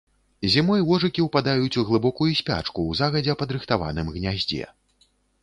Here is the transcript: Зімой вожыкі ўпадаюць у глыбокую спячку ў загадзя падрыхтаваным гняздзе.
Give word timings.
Зімой 0.53 0.81
вожыкі 0.87 1.25
ўпадаюць 1.25 1.75
у 1.81 1.83
глыбокую 1.89 2.27
спячку 2.41 2.57
ў 2.85 2.91
загадзя 3.01 3.37
падрыхтаваным 3.43 4.13
гняздзе. 4.19 4.65